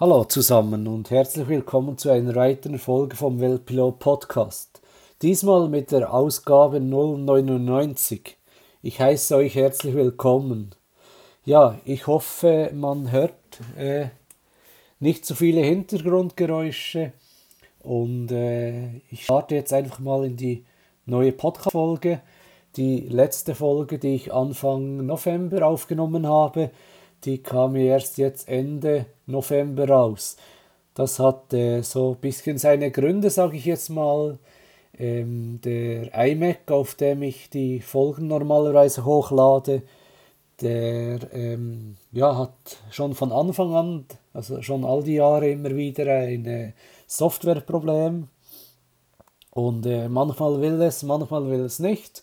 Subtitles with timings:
[0.00, 4.80] Hallo zusammen und herzlich willkommen zu einer weiteren Folge vom Weltpilot Podcast.
[5.20, 8.38] Diesmal mit der Ausgabe 099.
[8.80, 10.70] Ich heiße euch herzlich willkommen.
[11.44, 13.34] Ja, ich hoffe, man hört
[13.76, 14.06] äh,
[15.00, 17.12] nicht zu viele Hintergrundgeräusche
[17.82, 20.64] und äh, ich starte jetzt einfach mal in die
[21.04, 22.22] neue Podcast-Folge.
[22.76, 26.70] Die letzte Folge, die ich Anfang November aufgenommen habe,
[27.24, 30.36] die kam erst jetzt Ende November raus.
[30.94, 34.38] Das hat äh, so ein bisschen seine Gründe, sage ich jetzt mal.
[34.98, 39.82] Ähm, der iMac, auf dem ich die Folgen normalerweise hochlade,
[40.60, 42.52] der ähm, ja, hat
[42.90, 44.04] schon von Anfang an,
[44.34, 46.72] also schon all die Jahre immer wieder ein äh,
[47.06, 48.28] Softwareproblem.
[49.52, 52.22] Und äh, manchmal will es, manchmal will es nicht.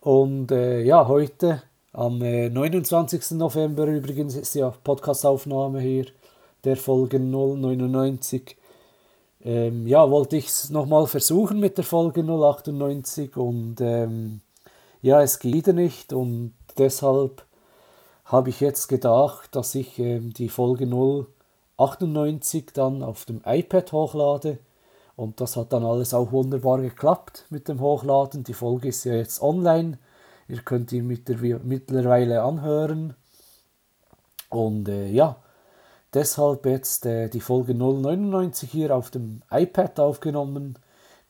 [0.00, 1.62] Und äh, ja, heute
[1.94, 3.30] am 29.
[3.30, 6.06] Äh, November übrigens ist ja Podcastaufnahme hier
[6.64, 8.56] der Folge 099.
[9.44, 14.40] Ähm, ja, wollte ich es nochmal versuchen mit der Folge 098 und ähm,
[15.02, 17.44] ja, es geht nicht und deshalb
[18.24, 20.86] habe ich jetzt gedacht, dass ich ähm, die Folge
[21.76, 24.58] 098 dann auf dem iPad hochlade
[25.14, 28.42] und das hat dann alles auch wunderbar geklappt mit dem Hochladen.
[28.42, 29.98] Die Folge ist ja jetzt online
[30.48, 33.14] Ihr könnt ihn mittlerweile anhören.
[34.50, 35.36] Und äh, ja,
[36.12, 40.78] deshalb jetzt äh, die Folge 099 hier auf dem iPad aufgenommen.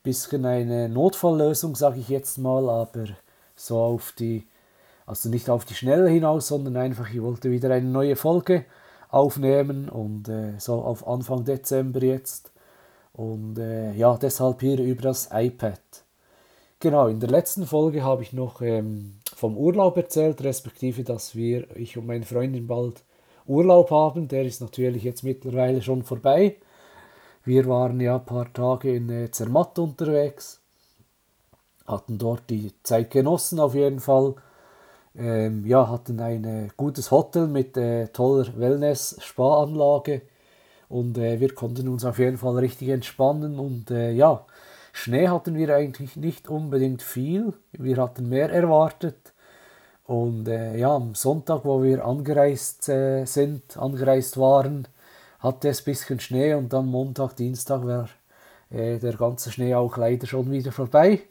[0.02, 3.06] Bisschen eine Notfalllösung, sage ich jetzt mal, aber
[3.56, 4.46] so auf die,
[5.06, 8.66] also nicht auf die Schnelle hinaus, sondern einfach, ich wollte wieder eine neue Folge
[9.08, 12.52] aufnehmen und äh, so auf Anfang Dezember jetzt.
[13.12, 15.80] Und äh, ja, deshalb hier über das iPad.
[16.84, 21.74] Genau, in der letzten Folge habe ich noch ähm, vom Urlaub erzählt, respektive, dass wir,
[21.78, 23.04] ich und meine Freundin bald
[23.46, 24.28] Urlaub haben.
[24.28, 26.56] Der ist natürlich jetzt mittlerweile schon vorbei.
[27.42, 30.60] Wir waren ja ein paar Tage in äh, Zermatt unterwegs,
[31.86, 34.34] hatten dort die Zeit genossen auf jeden Fall.
[35.16, 40.20] Ähm, ja, hatten ein äh, gutes Hotel mit äh, toller Wellness-Spa-Anlage
[40.90, 44.44] und äh, wir konnten uns auf jeden Fall richtig entspannen und äh, ja,
[44.96, 47.52] Schnee hatten wir eigentlich nicht unbedingt viel.
[47.72, 49.34] Wir hatten mehr erwartet.
[50.04, 54.86] Und äh, ja, am Sonntag, wo wir angereist äh, sind, angereist waren,
[55.40, 58.08] hatte es ein bisschen Schnee und dann Montag, Dienstag war
[58.70, 61.22] äh, der ganze Schnee auch leider schon wieder vorbei.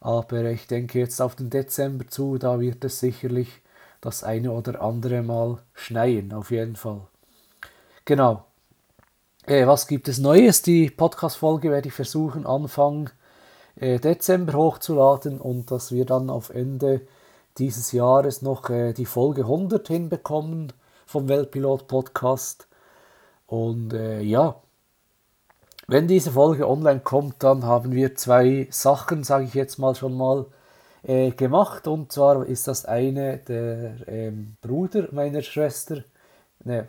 [0.00, 3.62] Aber ich denke jetzt auf den Dezember zu, da wird es sicherlich
[4.00, 7.02] das eine oder andere Mal schneien, auf jeden Fall.
[8.04, 8.44] Genau.
[9.46, 10.62] Äh, was gibt es Neues?
[10.62, 13.10] Die Podcast-Folge werde ich versuchen, Anfang
[13.76, 17.02] äh, Dezember hochzuladen und dass wir dann auf Ende
[17.58, 20.72] dieses Jahres noch äh, die Folge 100 hinbekommen
[21.04, 22.68] vom Weltpilot Podcast.
[23.46, 24.62] Und äh, ja,
[25.88, 30.16] wenn diese Folge online kommt, dann haben wir zwei Sachen, sage ich jetzt mal schon
[30.16, 30.46] mal,
[31.02, 31.86] äh, gemacht.
[31.86, 36.02] Und zwar ist das eine der ähm, Bruder meiner Schwester,
[36.64, 36.88] ne,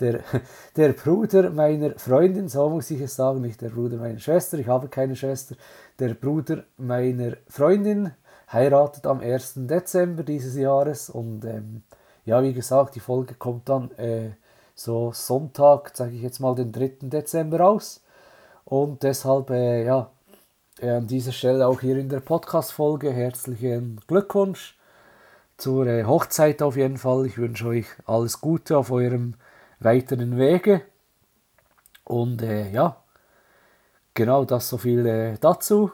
[0.00, 0.20] der,
[0.76, 4.68] der Bruder meiner Freundin, so muss ich es sagen, nicht der Bruder meiner Schwester, ich
[4.68, 5.56] habe keine Schwester,
[5.98, 8.12] der Bruder meiner Freundin
[8.52, 9.54] heiratet am 1.
[9.56, 11.82] Dezember dieses Jahres und ähm,
[12.24, 14.30] ja, wie gesagt, die Folge kommt dann äh,
[14.74, 16.92] so Sonntag, sage ich jetzt mal den 3.
[17.02, 18.02] Dezember raus
[18.64, 20.10] und deshalb, äh, ja,
[20.80, 24.78] äh, an dieser Stelle auch hier in der Podcast-Folge herzlichen Glückwunsch
[25.56, 27.26] zur äh, Hochzeit auf jeden Fall.
[27.26, 29.34] Ich wünsche euch alles Gute auf eurem
[29.84, 30.82] weiteren Wege.
[32.04, 32.96] Und äh, ja,
[34.14, 35.92] genau das so viel äh, dazu.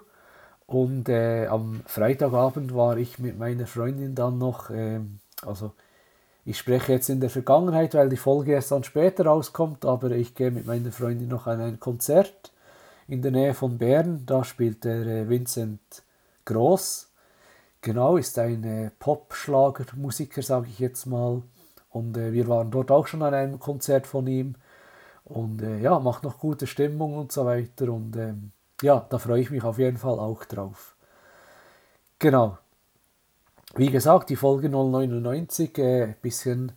[0.66, 5.72] Und äh, am Freitagabend war ich mit meiner Freundin dann noch, ähm, also
[6.44, 10.34] ich spreche jetzt in der Vergangenheit, weil die Folge erst dann später rauskommt, aber ich
[10.34, 12.52] gehe mit meiner Freundin noch an ein Konzert
[13.06, 14.24] in der Nähe von Bern.
[14.26, 15.80] Da spielt der äh, Vincent
[16.44, 17.08] Groß.
[17.80, 21.42] Genau, ist ein äh, Pop-Schlager-Musiker, sage ich jetzt mal.
[21.90, 24.54] Und äh, wir waren dort auch schon an einem Konzert von ihm.
[25.24, 27.92] Und äh, ja, macht noch gute Stimmung und so weiter.
[27.92, 28.52] Und ähm,
[28.82, 30.96] ja, da freue ich mich auf jeden Fall auch drauf.
[32.18, 32.58] Genau.
[33.74, 36.72] Wie gesagt, die Folge 099, äh, bisschen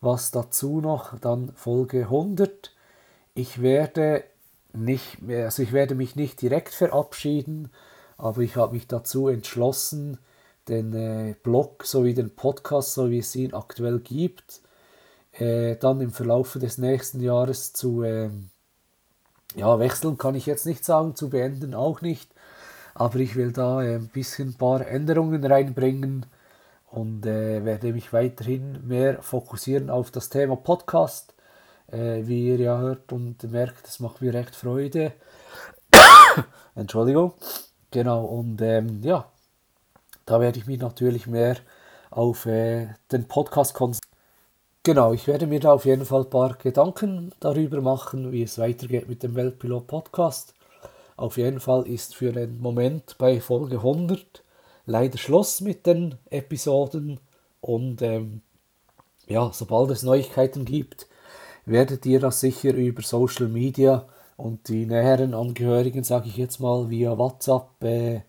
[0.00, 2.74] was dazu noch, dann Folge 100.
[3.34, 4.24] Ich werde
[4.72, 7.70] nicht, also ich werde mich nicht direkt verabschieden,
[8.16, 10.18] aber ich habe mich dazu entschlossen,
[10.68, 14.60] den äh, Blog sowie den Podcast, so wie es ihn aktuell gibt,
[15.32, 18.30] äh, dann im Verlauf des nächsten Jahres zu äh,
[19.56, 22.30] ja, wechseln kann ich jetzt nicht sagen, zu beenden auch nicht,
[22.94, 26.26] aber ich will da äh, ein bisschen ein paar Änderungen reinbringen
[26.90, 31.34] und äh, werde mich weiterhin mehr fokussieren auf das Thema Podcast.
[31.92, 35.12] äh, wie ihr ja hört und merkt, es macht mir recht Freude.
[36.74, 37.32] Entschuldigung.
[37.90, 39.30] Genau, und ähm, ja,
[40.30, 41.56] da werde ich mich natürlich mehr
[42.10, 44.16] auf äh, den Podcast konzentrieren.
[44.84, 48.56] Genau, ich werde mir da auf jeden Fall ein paar Gedanken darüber machen, wie es
[48.56, 50.54] weitergeht mit dem Weltpilot Podcast.
[51.16, 54.44] Auf jeden Fall ist für den Moment bei Folge 100
[54.86, 57.18] leider Schluss mit den Episoden
[57.60, 58.42] und ähm,
[59.26, 61.08] ja, sobald es Neuigkeiten gibt,
[61.66, 64.06] werdet ihr das sicher über Social Media
[64.36, 68.20] und die näheren Angehörigen, sage ich jetzt mal, via WhatsApp, äh,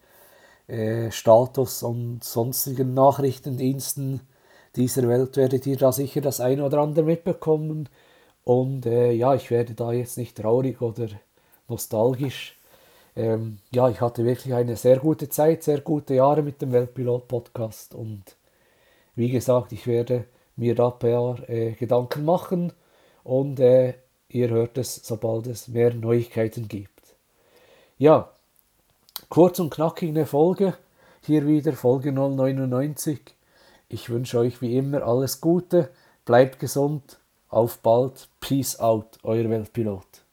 [0.67, 4.21] äh, Status und sonstigen Nachrichtendiensten
[4.75, 7.89] dieser Welt werdet ihr da sicher das eine oder andere mitbekommen.
[8.43, 11.07] Und äh, ja, ich werde da jetzt nicht traurig oder
[11.67, 12.57] nostalgisch.
[13.15, 17.93] Ähm, ja, ich hatte wirklich eine sehr gute Zeit, sehr gute Jahre mit dem Weltpilot-Podcast.
[17.93, 18.23] Und
[19.15, 20.25] wie gesagt, ich werde
[20.55, 22.71] mir da per äh, Gedanken machen
[23.23, 23.95] und äh,
[24.29, 27.15] ihr hört es, sobald es mehr Neuigkeiten gibt.
[27.97, 28.31] Ja,
[29.31, 30.73] kurz und knackig eine Folge.
[31.21, 33.33] Hier wieder Folge 099.
[33.87, 35.89] Ich wünsche euch wie immer alles Gute,
[36.25, 37.17] bleibt gesund,
[37.47, 40.25] auf bald, peace out, euer Weltpilot.